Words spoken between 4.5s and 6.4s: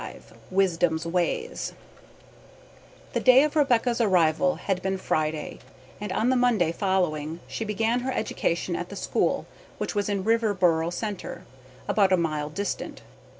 had been Friday, and on the